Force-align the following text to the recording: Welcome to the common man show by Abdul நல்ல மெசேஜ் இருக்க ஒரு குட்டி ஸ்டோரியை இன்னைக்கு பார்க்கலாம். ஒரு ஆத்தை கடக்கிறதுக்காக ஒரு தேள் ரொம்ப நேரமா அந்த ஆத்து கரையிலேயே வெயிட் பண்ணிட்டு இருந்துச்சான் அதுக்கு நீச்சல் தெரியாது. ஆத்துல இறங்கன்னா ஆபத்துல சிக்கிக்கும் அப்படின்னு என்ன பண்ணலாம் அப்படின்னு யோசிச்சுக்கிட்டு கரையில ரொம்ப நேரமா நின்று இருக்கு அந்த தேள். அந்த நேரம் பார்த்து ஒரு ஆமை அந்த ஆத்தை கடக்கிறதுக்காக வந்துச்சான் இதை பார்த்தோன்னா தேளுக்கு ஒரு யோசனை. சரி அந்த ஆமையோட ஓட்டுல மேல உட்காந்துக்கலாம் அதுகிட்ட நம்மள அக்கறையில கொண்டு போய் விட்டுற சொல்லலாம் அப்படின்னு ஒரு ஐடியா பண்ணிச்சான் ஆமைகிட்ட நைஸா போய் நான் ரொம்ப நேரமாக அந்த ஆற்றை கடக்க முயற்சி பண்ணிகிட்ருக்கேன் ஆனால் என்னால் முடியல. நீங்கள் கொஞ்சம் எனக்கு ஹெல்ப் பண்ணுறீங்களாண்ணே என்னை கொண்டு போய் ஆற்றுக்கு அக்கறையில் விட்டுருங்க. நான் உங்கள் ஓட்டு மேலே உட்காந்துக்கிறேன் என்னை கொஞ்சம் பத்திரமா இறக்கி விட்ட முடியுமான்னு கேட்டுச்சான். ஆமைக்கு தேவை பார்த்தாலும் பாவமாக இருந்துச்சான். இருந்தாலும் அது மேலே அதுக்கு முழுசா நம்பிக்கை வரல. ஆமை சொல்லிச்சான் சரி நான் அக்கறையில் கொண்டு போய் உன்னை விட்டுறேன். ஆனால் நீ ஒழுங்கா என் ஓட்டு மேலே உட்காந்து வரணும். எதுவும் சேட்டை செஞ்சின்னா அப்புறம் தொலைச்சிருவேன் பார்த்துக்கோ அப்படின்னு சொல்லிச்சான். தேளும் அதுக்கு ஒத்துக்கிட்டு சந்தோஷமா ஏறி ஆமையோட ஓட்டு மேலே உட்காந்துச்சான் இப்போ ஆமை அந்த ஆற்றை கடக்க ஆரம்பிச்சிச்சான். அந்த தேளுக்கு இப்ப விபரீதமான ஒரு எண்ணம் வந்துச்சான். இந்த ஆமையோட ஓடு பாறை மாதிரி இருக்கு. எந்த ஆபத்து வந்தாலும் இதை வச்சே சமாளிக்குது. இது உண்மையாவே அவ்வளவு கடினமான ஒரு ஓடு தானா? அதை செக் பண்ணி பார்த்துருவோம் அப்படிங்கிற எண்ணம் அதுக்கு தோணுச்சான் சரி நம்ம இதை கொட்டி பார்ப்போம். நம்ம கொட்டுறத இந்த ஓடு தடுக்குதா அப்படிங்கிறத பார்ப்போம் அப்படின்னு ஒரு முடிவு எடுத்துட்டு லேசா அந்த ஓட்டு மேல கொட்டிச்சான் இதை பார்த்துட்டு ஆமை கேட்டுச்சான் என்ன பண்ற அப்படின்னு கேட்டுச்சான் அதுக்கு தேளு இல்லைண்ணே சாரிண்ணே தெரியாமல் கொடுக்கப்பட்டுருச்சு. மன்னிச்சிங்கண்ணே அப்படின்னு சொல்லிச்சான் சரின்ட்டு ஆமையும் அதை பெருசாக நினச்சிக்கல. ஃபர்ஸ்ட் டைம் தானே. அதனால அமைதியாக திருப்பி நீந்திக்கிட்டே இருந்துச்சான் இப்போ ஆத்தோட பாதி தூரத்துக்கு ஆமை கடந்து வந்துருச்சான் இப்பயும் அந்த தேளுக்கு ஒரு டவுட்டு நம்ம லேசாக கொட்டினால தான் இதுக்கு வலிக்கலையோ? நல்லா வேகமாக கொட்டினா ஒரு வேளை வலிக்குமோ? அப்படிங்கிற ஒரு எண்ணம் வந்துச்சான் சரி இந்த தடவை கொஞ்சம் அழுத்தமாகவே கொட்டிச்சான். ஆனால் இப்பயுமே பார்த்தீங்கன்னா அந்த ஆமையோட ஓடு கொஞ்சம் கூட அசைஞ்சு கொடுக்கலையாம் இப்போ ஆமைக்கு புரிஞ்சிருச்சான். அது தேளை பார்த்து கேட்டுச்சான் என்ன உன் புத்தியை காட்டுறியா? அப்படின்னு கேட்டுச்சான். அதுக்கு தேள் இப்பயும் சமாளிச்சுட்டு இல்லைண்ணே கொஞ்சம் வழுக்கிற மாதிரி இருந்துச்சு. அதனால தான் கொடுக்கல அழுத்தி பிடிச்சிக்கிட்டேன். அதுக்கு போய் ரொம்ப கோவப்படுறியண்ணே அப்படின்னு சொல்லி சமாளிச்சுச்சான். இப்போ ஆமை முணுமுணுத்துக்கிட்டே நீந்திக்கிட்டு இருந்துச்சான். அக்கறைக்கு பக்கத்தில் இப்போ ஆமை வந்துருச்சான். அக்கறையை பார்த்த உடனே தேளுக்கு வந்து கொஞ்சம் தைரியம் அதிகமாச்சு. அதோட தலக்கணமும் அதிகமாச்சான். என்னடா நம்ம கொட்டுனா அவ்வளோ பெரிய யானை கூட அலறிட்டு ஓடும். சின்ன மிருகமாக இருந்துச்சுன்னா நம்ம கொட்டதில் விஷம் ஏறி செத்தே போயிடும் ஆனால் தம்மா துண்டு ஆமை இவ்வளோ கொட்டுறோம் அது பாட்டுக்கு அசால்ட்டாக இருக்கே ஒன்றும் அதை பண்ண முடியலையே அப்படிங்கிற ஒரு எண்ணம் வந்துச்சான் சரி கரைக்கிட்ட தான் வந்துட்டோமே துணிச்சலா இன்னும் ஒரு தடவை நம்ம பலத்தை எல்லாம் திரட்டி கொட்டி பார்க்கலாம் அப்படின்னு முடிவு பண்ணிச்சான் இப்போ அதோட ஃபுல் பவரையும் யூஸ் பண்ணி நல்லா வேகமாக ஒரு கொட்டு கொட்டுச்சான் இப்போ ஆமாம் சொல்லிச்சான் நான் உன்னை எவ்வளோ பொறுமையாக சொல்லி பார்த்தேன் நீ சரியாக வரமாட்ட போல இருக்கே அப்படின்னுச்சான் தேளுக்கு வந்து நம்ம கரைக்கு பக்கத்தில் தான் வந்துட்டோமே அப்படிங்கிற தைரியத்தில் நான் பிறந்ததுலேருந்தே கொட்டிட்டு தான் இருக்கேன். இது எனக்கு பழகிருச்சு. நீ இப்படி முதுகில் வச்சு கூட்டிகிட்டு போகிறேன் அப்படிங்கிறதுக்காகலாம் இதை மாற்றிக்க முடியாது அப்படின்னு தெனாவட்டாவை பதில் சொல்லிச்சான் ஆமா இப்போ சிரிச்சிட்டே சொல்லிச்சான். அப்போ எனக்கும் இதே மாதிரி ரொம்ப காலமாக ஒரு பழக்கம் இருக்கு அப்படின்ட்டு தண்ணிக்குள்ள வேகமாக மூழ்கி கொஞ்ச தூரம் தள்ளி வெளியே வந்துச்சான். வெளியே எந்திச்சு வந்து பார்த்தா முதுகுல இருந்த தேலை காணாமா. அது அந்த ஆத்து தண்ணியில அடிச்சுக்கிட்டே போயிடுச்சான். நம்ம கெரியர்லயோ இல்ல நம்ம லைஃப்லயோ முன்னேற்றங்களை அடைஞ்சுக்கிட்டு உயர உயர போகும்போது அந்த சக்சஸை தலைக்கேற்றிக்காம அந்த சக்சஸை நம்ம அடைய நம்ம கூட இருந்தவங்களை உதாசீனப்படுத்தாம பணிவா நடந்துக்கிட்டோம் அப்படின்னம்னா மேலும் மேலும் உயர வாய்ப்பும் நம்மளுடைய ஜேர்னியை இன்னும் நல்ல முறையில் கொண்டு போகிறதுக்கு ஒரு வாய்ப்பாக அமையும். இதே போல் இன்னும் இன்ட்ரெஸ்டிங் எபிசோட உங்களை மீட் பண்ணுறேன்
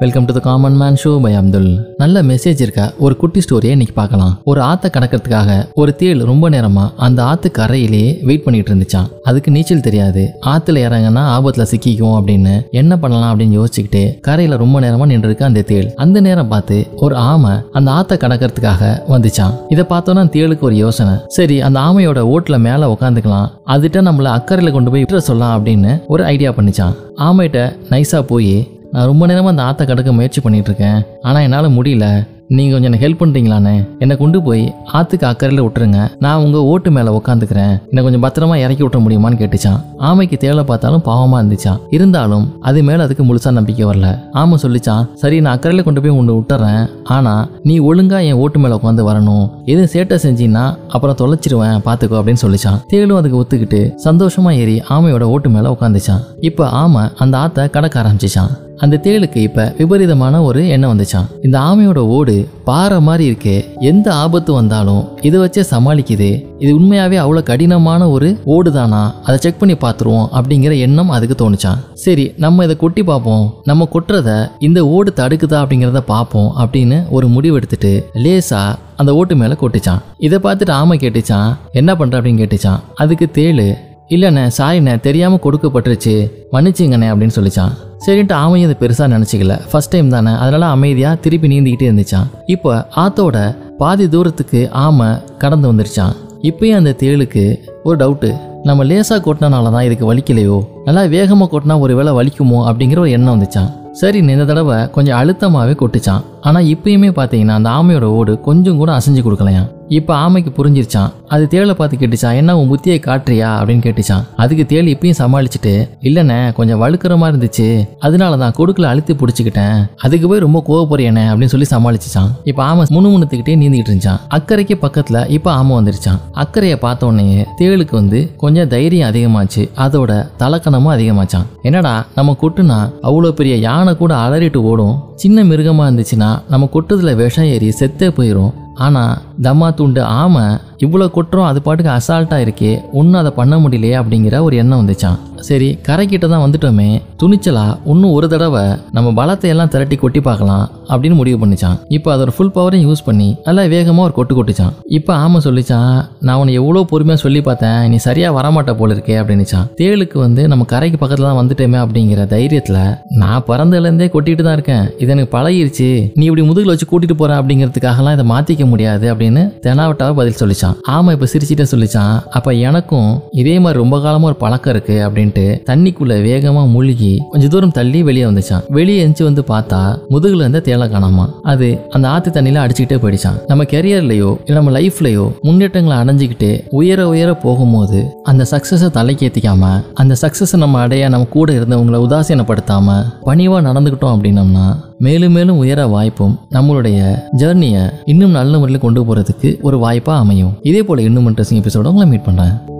Welcome 0.00 0.24
to 0.28 0.32
the 0.36 0.40
common 0.46 0.74
man 0.80 0.96
show 1.02 1.10
by 1.24 1.30
Abdul 1.34 1.68
நல்ல 2.00 2.22
மெசேஜ் 2.30 2.60
இருக்க 2.64 2.82
ஒரு 3.04 3.16
குட்டி 3.20 3.40
ஸ்டோரியை 3.44 3.74
இன்னைக்கு 3.74 3.94
பார்க்கலாம். 3.94 4.32
ஒரு 4.50 4.60
ஆத்தை 4.62 4.88
கடக்கிறதுக்காக 4.96 5.50
ஒரு 5.80 5.92
தேள் 6.00 6.20
ரொம்ப 6.30 6.50
நேரமா 6.54 6.84
அந்த 7.06 7.20
ஆத்து 7.30 7.48
கரையிலேயே 7.58 8.10
வெயிட் 8.28 8.44
பண்ணிட்டு 8.44 8.70
இருந்துச்சான் 8.72 9.08
அதுக்கு 9.28 9.54
நீச்சல் 9.54 9.80
தெரியாது. 9.80 10.22
ஆத்துல 10.52 10.82
இறங்கன்னா 10.86 11.22
ஆபத்துல 11.36 11.66
சிக்கிக்கும் 11.72 12.16
அப்படின்னு 12.18 12.54
என்ன 12.80 12.98
பண்ணலாம் 13.04 13.30
அப்படின்னு 13.32 13.58
யோசிச்சுக்கிட்டு 13.60 14.02
கரையில 14.28 14.60
ரொம்ப 14.64 14.80
நேரமா 14.80 15.06
நின்று 15.12 15.28
இருக்கு 15.28 15.48
அந்த 15.50 15.64
தேள். 15.72 15.88
அந்த 16.04 16.20
நேரம் 16.20 16.52
பார்த்து 16.52 16.78
ஒரு 17.06 17.16
ஆமை 17.30 17.54
அந்த 17.72 17.90
ஆத்தை 17.90 18.18
கடக்கிறதுக்காக 18.26 18.92
வந்துச்சான் 19.14 19.56
இதை 19.68 19.86
பார்த்தோன்னா 19.94 20.26
தேளுக்கு 20.36 20.68
ஒரு 20.70 20.78
யோசனை. 20.84 21.16
சரி 21.38 21.58
அந்த 21.68 21.80
ஆமையோட 21.88 22.22
ஓட்டுல 22.34 22.58
மேல 22.68 22.92
உட்காந்துக்கலாம் 22.96 23.50
அதுகிட்ட 23.74 24.06
நம்மள 24.10 24.36
அக்கறையில 24.38 24.76
கொண்டு 24.78 24.90
போய் 24.90 25.04
விட்டுற 25.04 25.26
சொல்லலாம் 25.30 25.56
அப்படின்னு 25.58 25.92
ஒரு 26.14 26.24
ஐடியா 26.34 26.52
பண்ணிச்சான் 26.60 26.96
ஆமைகிட்ட 27.28 27.60
நைஸா 27.92 28.18
போய் 28.32 28.56
நான் 28.96 29.06
ரொம்ப 29.06 29.24
நேரமாக 29.26 29.52
அந்த 29.54 29.62
ஆற்றை 29.62 29.84
கடக்க 29.86 30.10
முயற்சி 30.12 30.40
பண்ணிகிட்ருக்கேன் 30.40 31.00
ஆனால் 31.22 31.42
என்னால் 31.46 31.74
முடியல. 31.76 32.06
நீங்கள் 32.54 32.74
கொஞ்சம் 32.74 32.88
எனக்கு 32.88 33.04
ஹெல்ப் 33.04 33.20
பண்ணுறீங்களாண்ணே 33.20 33.72
என்னை 34.02 34.14
கொண்டு 34.20 34.38
போய் 34.46 34.62
ஆற்றுக்கு 34.96 35.26
அக்கறையில் 35.28 35.62
விட்டுருங்க. 35.64 36.00
நான் 36.24 36.42
உங்கள் 36.44 36.66
ஓட்டு 36.72 36.90
மேலே 36.96 37.10
உட்காந்துக்கிறேன் 37.18 37.72
என்னை 37.90 38.02
கொஞ்சம் 38.06 38.24
பத்திரமா 38.24 38.56
இறக்கி 38.64 38.82
விட்ட 38.84 38.98
முடியுமான்னு 39.04 39.38
கேட்டுச்சான். 39.40 39.78
ஆமைக்கு 40.08 40.36
தேவை 40.44 40.64
பார்த்தாலும் 40.70 41.02
பாவமாக 41.08 41.40
இருந்துச்சான். 41.42 41.78
இருந்தாலும் 41.96 42.44
அது 42.68 42.82
மேலே 42.88 43.00
அதுக்கு 43.06 43.24
முழுசா 43.28 43.52
நம்பிக்கை 43.58 43.86
வரல. 43.90 44.10
ஆமை 44.40 44.58
சொல்லிச்சான் 44.64 45.06
சரி 45.22 45.38
நான் 45.46 45.56
அக்கறையில் 45.56 45.86
கொண்டு 45.86 46.02
போய் 46.04 46.16
உன்னை 46.18 46.34
விட்டுறேன். 46.36 46.84
ஆனால் 47.16 47.42
நீ 47.70 47.76
ஒழுங்கா 47.88 48.20
என் 48.28 48.40
ஓட்டு 48.44 48.60
மேலே 48.64 48.76
உட்காந்து 48.80 49.08
வரணும். 49.10 49.46
எதுவும் 49.72 49.92
சேட்டை 49.94 50.18
செஞ்சின்னா 50.26 50.64
அப்புறம் 50.94 51.18
தொலைச்சிருவேன் 51.22 51.82
பார்த்துக்கோ 51.88 52.20
அப்படின்னு 52.20 52.44
சொல்லிச்சான். 52.44 52.78
தேளும் 52.92 53.18
அதுக்கு 53.22 53.40
ஒத்துக்கிட்டு 53.42 53.80
சந்தோஷமா 54.06 54.52
ஏறி 54.60 54.76
ஆமையோட 54.96 55.26
ஓட்டு 55.34 55.50
மேலே 55.56 55.74
உட்காந்துச்சான் 55.76 56.22
இப்போ 56.50 56.66
ஆமை 56.82 57.04
அந்த 57.24 57.36
ஆற்றை 57.44 57.66
கடக்க 57.78 58.02
ஆரம்பிச்சிச்சான். 58.02 58.52
அந்த 58.84 58.96
தேளுக்கு 59.04 59.40
இப்ப 59.48 59.62
விபரீதமான 59.78 60.40
ஒரு 60.46 60.62
எண்ணம் 60.74 60.90
வந்துச்சான். 60.92 61.28
இந்த 61.46 61.56
ஆமையோட 61.68 62.00
ஓடு 62.16 62.34
பாறை 62.68 62.98
மாதிரி 63.06 63.24
இருக்கு. 63.30 63.54
எந்த 63.90 64.08
ஆபத்து 64.22 64.52
வந்தாலும் 64.52 65.02
இதை 65.28 65.40
வச்சே 65.40 65.62
சமாளிக்குது. 65.72 66.30
இது 66.58 66.70
உண்மையாவே 66.78 67.16
அவ்வளவு 67.24 67.48
கடினமான 67.50 68.08
ஒரு 68.14 68.28
ஓடு 68.54 68.72
தானா? 68.72 69.02
அதை 69.26 69.36
செக் 69.44 69.60
பண்ணி 69.60 69.76
பார்த்துருவோம் 69.84 70.28
அப்படிங்கிற 70.38 70.74
எண்ணம் 70.86 71.10
அதுக்கு 71.16 71.36
தோணுச்சான் 71.42 71.82
சரி 72.04 72.26
நம்ம 72.44 72.64
இதை 72.64 72.76
கொட்டி 72.76 73.04
பார்ப்போம். 73.04 73.46
நம்ம 73.64 73.88
கொட்டுறத 73.94 74.30
இந்த 74.68 74.80
ஓடு 74.96 75.12
தடுக்குதா 75.20 75.60
அப்படிங்கிறத 75.62 76.02
பார்ப்போம் 76.14 76.50
அப்படின்னு 76.62 76.98
ஒரு 77.10 77.28
முடிவு 77.28 77.56
எடுத்துட்டு 77.60 77.92
லேசா 78.24 78.62
அந்த 78.96 79.10
ஓட்டு 79.20 79.34
மேல 79.36 79.56
கொட்டிச்சான் 79.60 80.04
இதை 80.26 80.38
பார்த்துட்டு 80.44 80.72
ஆமை 80.80 80.98
கேட்டுச்சான் 80.98 81.50
என்ன 81.80 81.90
பண்ற 81.96 82.20
அப்படின்னு 82.20 82.42
கேட்டுச்சான் 82.42 82.82
அதுக்கு 82.94 83.28
தேளு 83.38 83.66
இல்லைண்ணே 84.14 84.42
சாரிண்ணே 84.58 84.92
தெரியாமல் 85.06 85.44
கொடுக்கப்பட்டுருச்சு. 85.44 86.14
மன்னிச்சிங்கண்ணே 86.52 87.08
அப்படின்னு 87.12 87.36
சொல்லிச்சான் 87.38 87.72
சரின்ட்டு 88.06 88.34
ஆமையும் 88.34 88.64
அதை 88.64 88.76
பெருசாக 88.80 89.08
நினச்சிக்கல. 89.14 89.70
ஃபர்ஸ்ட் 89.70 89.90
டைம் 89.90 90.08
தானே. 90.08 90.30
அதனால 90.30 90.66
அமைதியாக 90.66 91.16
திருப்பி 91.16 91.48
நீந்திக்கிட்டே 91.48 91.88
இருந்துச்சான் 91.90 92.26
இப்போ 92.46 92.88
ஆத்தோட 92.96 93.56
பாதி 93.78 94.08
தூரத்துக்கு 94.08 94.70
ஆமை 94.70 95.06
கடந்து 95.38 95.72
வந்துருச்சான் 95.72 96.14
இப்பயும் 96.42 96.76
அந்த 96.76 96.94
தேளுக்கு 96.98 97.62
ஒரு 97.82 97.96
டவுட்டு 97.96 98.34
நம்ம 98.62 98.84
லேசாக 98.84 99.20
கொட்டினால 99.26 99.70
தான் 99.70 99.82
இதுக்கு 99.82 100.14
வலிக்கலையோ? 100.14 100.66
நல்லா 100.84 101.02
வேகமாக 101.02 101.58
கொட்டினா 101.58 101.78
ஒரு 101.78 101.94
வேளை 101.94 102.12
வலிக்குமோ? 102.12 102.58
அப்படிங்கிற 102.68 102.98
ஒரு 102.98 103.10
எண்ணம் 103.10 103.34
வந்துச்சான் 103.36 103.70
சரி 104.00 104.18
இந்த 104.32 104.44
தடவை 104.48 104.78
கொஞ்சம் 104.94 105.18
அழுத்தமாகவே 105.18 105.74
கொட்டிச்சான். 105.82 106.24
ஆனால் 106.48 106.68
இப்பயுமே 106.72 107.10
பார்த்தீங்கன்னா 107.18 107.54
அந்த 107.58 107.68
ஆமையோட 107.76 108.08
ஓடு 108.18 108.32
கொஞ்சம் 108.48 108.80
கூட 108.82 108.90
அசைஞ்சு 108.98 109.22
கொடுக்கலையாம் 109.26 109.70
இப்போ 109.96 110.12
ஆமைக்கு 110.22 110.50
புரிஞ்சிருச்சான். 110.56 111.10
அது 111.34 111.44
தேளை 111.52 111.74
பார்த்து 111.78 111.98
கேட்டுச்சான் 111.98 112.36
என்ன 112.38 112.50
உன் 112.58 112.70
புத்தியை 112.70 112.96
காட்டுறியா? 113.04 113.48
அப்படின்னு 113.58 113.82
கேட்டுச்சான். 113.84 114.24
அதுக்கு 114.42 114.64
தேள் 114.72 114.90
இப்பயும் 114.92 115.18
சமாளிச்சுட்டு 115.20 115.72
இல்லைண்ணே 116.08 116.38
கொஞ்சம் 116.56 116.80
வழுக்கிற 116.82 117.16
மாதிரி 117.20 117.34
இருந்துச்சு. 117.34 117.66
அதனால 118.06 118.36
தான் 118.42 118.56
கொடுக்கல 118.58 118.88
அழுத்தி 118.92 119.14
பிடிச்சிக்கிட்டேன். 119.20 119.78
அதுக்கு 120.06 120.28
போய் 120.30 120.42
ரொம்ப 120.46 120.60
கோவப்படுறியண்ணே 120.68 121.24
அப்படின்னு 121.30 121.52
சொல்லி 121.54 121.68
சமாளிச்சுச்சான். 121.74 122.30
இப்போ 122.50 122.62
ஆமை 122.70 122.86
முணுமுணுத்துக்கிட்டே 122.96 123.56
நீந்திக்கிட்டு 123.60 123.92
இருந்துச்சான். 123.92 124.20
அக்கறைக்கு 124.38 124.76
பக்கத்தில் 124.84 125.20
இப்போ 125.36 125.52
ஆமை 125.58 125.74
வந்துருச்சான். 125.78 126.18
அக்கறையை 126.44 126.78
பார்த்த 126.86 127.10
உடனே 127.10 127.28
தேளுக்கு 127.60 127.96
வந்து 128.00 128.20
கொஞ்சம் 128.44 128.68
தைரியம் 128.74 129.08
அதிகமாச்சு. 129.10 129.64
அதோட 129.86 130.10
தலக்கணமும் 130.42 130.94
அதிகமாச்சான். 130.96 131.46
என்னடா 131.62 131.94
நம்ம 132.18 132.36
கொட்டுனா 132.42 132.80
அவ்வளோ 133.10 133.32
பெரிய 133.42 133.56
யானை 133.68 133.85
கூட 133.94 134.14
அலறிட்டு 134.14 134.56
ஓடும். 134.56 135.02
சின்ன 135.14 135.44
மிருகமாக 135.44 135.90
இருந்துச்சுன்னா 135.90 136.42
நம்ம 136.48 136.68
கொட்டதில் 136.72 137.14
விஷம் 137.14 137.44
ஏறி 137.44 137.68
செத்தே 137.68 138.08
போயிடும் 138.18 138.54
ஆனால் 138.74 139.18
தம்மா 139.42 139.74
துண்டு 139.74 140.02
ஆமை 140.02 140.42
இவ்வளோ 140.84 141.06
கொட்டுறோம் 141.14 141.48
அது 141.50 141.60
பாட்டுக்கு 141.60 141.92
அசால்ட்டாக 141.92 142.44
இருக்கே 142.46 142.72
ஒன்றும் 142.92 143.20
அதை 143.20 143.32
பண்ண 143.38 143.56
முடியலையே 143.58 143.96
அப்படிங்கிற 144.00 144.38
ஒரு 144.42 144.56
எண்ணம் 144.56 144.80
வந்துச்சான் 144.82 145.18
சரி 145.48 145.68
கரைக்கிட்ட 145.86 146.26
தான் 146.28 146.42
வந்துட்டோமே 146.44 146.88
துணிச்சலா 147.22 147.64
இன்னும் 147.84 148.12
ஒரு 148.12 148.26
தடவை 148.28 148.62
நம்ம 148.92 149.08
பலத்தை 149.12 149.48
எல்லாம் 149.48 149.70
திரட்டி 149.74 149.96
கொட்டி 149.96 150.20
பார்க்கலாம் 150.20 150.64
அப்படின்னு 150.90 151.16
முடிவு 151.18 151.38
பண்ணிச்சான் 151.42 151.76
இப்போ 151.88 152.08
அதோட 152.14 152.30
ஃபுல் 152.36 152.52
பவரையும் 152.56 152.86
யூஸ் 152.88 153.04
பண்ணி 153.04 153.28
நல்லா 153.46 153.62
வேகமாக 153.74 154.06
ஒரு 154.08 154.14
கொட்டு 154.14 154.34
கொட்டுச்சான் 154.34 154.72
இப்போ 154.88 155.12
ஆமாம் 155.14 155.44
சொல்லிச்சான் 155.46 155.92
நான் 156.20 156.36
உன்னை 156.36 156.54
எவ்வளோ 156.54 156.82
பொறுமையாக 156.84 157.22
சொல்லி 157.22 157.40
பார்த்தேன் 157.40 157.80
நீ 157.90 157.96
சரியாக 158.06 158.36
வரமாட்ட 158.38 158.74
போல 158.76 158.94
இருக்கே 158.94 159.16
அப்படின்னுச்சான் 159.20 159.66
தேளுக்கு 159.80 160.18
வந்து 160.18 160.48
நம்ம 160.48 160.64
கரைக்கு 160.64 160.98
பக்கத்தில் 160.98 161.28
தான் 161.28 161.38
வந்துட்டோமே 161.40 161.78
அப்படிங்கிற 161.84 162.26
தைரியத்தில் 162.26 162.80
நான் 163.18 163.44
பிறந்ததுலேருந்தே 163.48 164.08
கொட்டிட்டு 164.14 164.42
தான் 164.42 164.52
இருக்கேன். 164.52 164.84
இது 164.98 165.10
எனக்கு 165.10 165.32
பழகிருச்சு. 165.36 165.88
நீ 166.18 166.24
இப்படி 166.26 166.42
முதுகில் 166.42 166.72
வச்சு 166.72 166.86
கூட்டிகிட்டு 166.90 167.18
போகிறேன் 167.20 167.38
அப்படிங்கிறதுக்காகலாம் 167.40 168.12
இதை 168.12 168.26
மாற்றிக்க 168.32 168.66
முடியாது 168.66 169.06
அப்படின்னு 169.12 169.42
தெனாவட்டாவை 169.64 170.14
பதில் 170.14 170.40
சொல்லிச்சான் 170.40 170.65
ஆமா 170.94 171.12
இப்போ 171.12 171.26
சிரிச்சிட்டே 171.32 171.66
சொல்லிச்சான். 171.70 172.14
அப்போ 172.30 172.54
எனக்கும் 172.54 173.22
இதே 173.30 173.58
மாதிரி 173.58 173.78
ரொம்ப 173.78 174.00
காலமாக 174.00 174.26
ஒரு 174.26 174.36
பழக்கம் 174.36 174.74
இருக்கு 174.74 174.96
அப்படின்ட்டு 175.08 175.44
தண்ணிக்குள்ள 175.70 176.22
வேகமாக 176.22 176.66
மூழ்கி 176.66 177.22
கொஞ்ச 177.30 177.48
தூரம் 177.48 177.70
தள்ளி 177.70 178.02
வெளியே 178.02 178.24
வந்துச்சான். 178.24 178.64
வெளியே 178.68 179.06
எந்திச்சு 179.06 179.22
வந்து 179.22 179.44
பார்த்தா 179.48 179.80
முதுகுல 180.10 180.44
இருந்த 180.46 180.62
தேலை 180.64 180.88
காணாமா. 180.88 181.26
அது 181.42 181.68
அந்த 181.90 182.08
ஆத்து 182.08 182.30
தண்ணியில 182.30 182.64
அடிச்சுக்கிட்டே 182.64 182.98
போயிடுச்சான். 183.04 183.38
நம்ம 183.46 183.64
கெரியர்லயோ 183.64 184.30
இல்ல 184.44 184.60
நம்ம 184.60 184.70
லைஃப்லயோ 184.78 185.24
முன்னேற்றங்களை 185.42 185.96
அடைஞ்சுக்கிட்டு 185.98 186.50
உயர 186.70 187.08
உயர 187.08 187.34
போகும்போது 187.34 188.00
அந்த 188.22 188.46
சக்சஸை 188.50 188.88
தலைக்கேற்றிக்காம 188.98 189.84
அந்த 189.94 190.16
சக்சஸை 190.20 190.56
நம்ம 190.56 190.80
அடைய 190.80 191.08
நம்ம 191.08 191.26
கூட 191.30 191.52
இருந்தவங்களை 191.52 191.98
உதாசீனப்படுத்தாம 192.06 192.94
பணிவா 193.24 193.58
நடந்துக்கிட்டோம் 193.68 194.14
அப்படின்னம்னா 194.16 194.66
மேலும் 194.98 195.32
மேலும் 195.32 195.58
உயர 195.58 195.86
வாய்ப்பும் 195.86 196.38
நம்மளுடைய 196.50 197.18
ஜேர்னியை 197.36 197.92
இன்னும் 198.04 198.30
நல்ல 198.30 198.58
முறையில் 198.58 198.80
கொண்டு 198.80 199.00
போகிறதுக்கு 199.04 199.60
ஒரு 199.60 199.78
வாய்ப்பாக 199.78 200.18
அமையும். 200.18 200.52
இதே 200.62 200.82
போல் 200.82 200.98
இன்னும் 200.98 201.28
இன்ட்ரெஸ்டிங் 201.28 201.62
எபிசோட 201.62 201.84
உங்களை 201.84 202.06
மீட் 202.06 202.26
பண்ணுறேன் 202.26 202.74